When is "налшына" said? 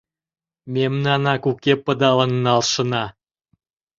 2.45-3.05